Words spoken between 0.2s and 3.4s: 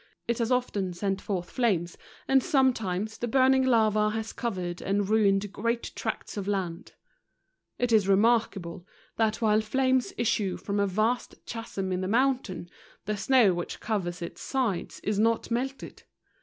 It has often sent forth flames, and sometimes the